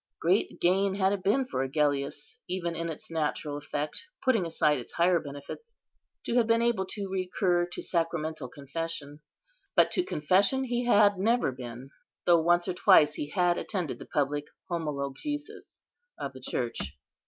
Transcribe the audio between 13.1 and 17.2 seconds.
he had attended the public homologesis of the Church.